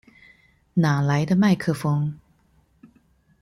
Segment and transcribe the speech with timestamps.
[0.73, 2.15] 哪來的麥克風